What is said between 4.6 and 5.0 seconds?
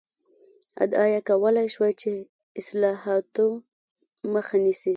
نیسي.